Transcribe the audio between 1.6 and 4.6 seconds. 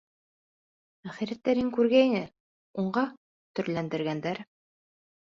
күргәйне, унға төрләндергәндәр.